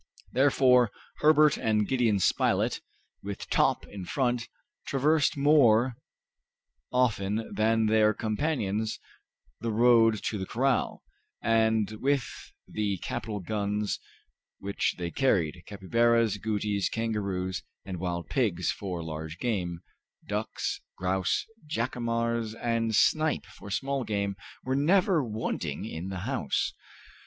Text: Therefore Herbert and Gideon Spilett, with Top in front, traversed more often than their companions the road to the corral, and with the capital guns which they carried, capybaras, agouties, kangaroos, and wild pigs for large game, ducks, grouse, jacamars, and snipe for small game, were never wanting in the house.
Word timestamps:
Therefore 0.31 0.89
Herbert 1.17 1.57
and 1.57 1.87
Gideon 1.87 2.17
Spilett, 2.17 2.81
with 3.21 3.47
Top 3.51 3.85
in 3.85 4.03
front, 4.03 4.49
traversed 4.87 5.37
more 5.37 5.93
often 6.91 7.53
than 7.53 7.85
their 7.85 8.11
companions 8.11 8.99
the 9.59 9.69
road 9.69 10.19
to 10.23 10.39
the 10.39 10.47
corral, 10.47 11.03
and 11.39 11.91
with 12.01 12.51
the 12.67 12.97
capital 12.97 13.41
guns 13.41 13.99
which 14.57 14.95
they 14.97 15.11
carried, 15.11 15.61
capybaras, 15.67 16.35
agouties, 16.37 16.89
kangaroos, 16.89 17.61
and 17.85 17.99
wild 17.99 18.27
pigs 18.27 18.71
for 18.71 19.03
large 19.03 19.37
game, 19.37 19.81
ducks, 20.25 20.81
grouse, 20.97 21.45
jacamars, 21.67 22.55
and 22.55 22.95
snipe 22.95 23.45
for 23.45 23.69
small 23.69 24.03
game, 24.03 24.35
were 24.63 24.75
never 24.75 25.23
wanting 25.23 25.85
in 25.85 26.09
the 26.09 26.21
house. 26.21 26.73